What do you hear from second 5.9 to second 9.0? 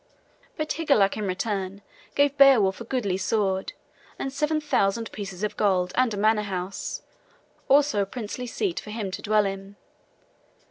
and a manor house, also a princely seat for